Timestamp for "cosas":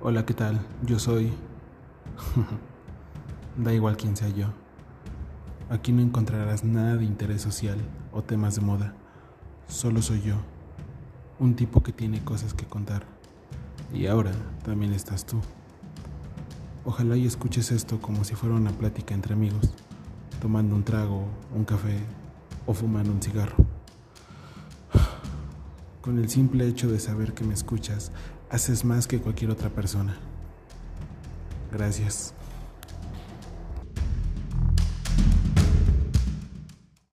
12.22-12.54